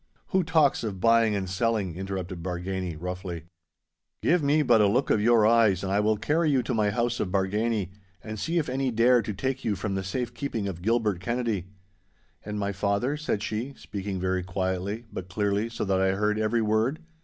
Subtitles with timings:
[0.29, 3.43] 'Who talks of buying and selling?' interrupted Bargany, roughly.
[4.23, 6.89] 'Give me but a look of your eyes, and I will carry you to my
[6.89, 7.91] house of Bargany,
[8.23, 11.67] and see if any dare to take you from the safe keeping of Gilbert Kennedy.'
[12.43, 16.63] 'And my father?' said she, speaking very quietly, but clearly, so that I heard every
[16.63, 17.01] word.